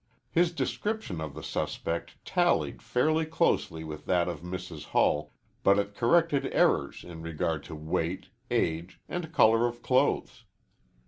[0.31, 4.85] His description of the suspect tallied fairly closely with that of Mrs.
[4.85, 5.31] Hull,
[5.61, 10.45] but it corrected errors in regard to weight, age, and color of clothes.